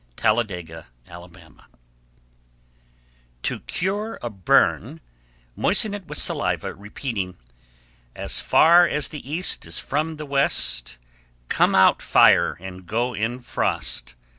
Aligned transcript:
Talladega, 0.15 0.87
Ala. 1.07 1.27
1157. 1.27 3.41
To 3.43 3.59
cure 3.71 4.17
a 4.23 4.31
burn, 4.31 4.99
moisten 5.55 5.93
it 5.93 6.07
with 6.07 6.17
saliva, 6.17 6.73
repeating: 6.73 7.37
As 8.15 8.39
far 8.41 8.87
as 8.87 9.09
the 9.09 9.29
east 9.31 9.67
is 9.67 9.77
from 9.77 10.15
the 10.15 10.25
west, 10.25 10.97
Come 11.49 11.75
out 11.75 12.01
fire 12.01 12.57
and 12.59 12.87
go 12.87 13.13
in 13.13 13.41
frost. 13.41 14.15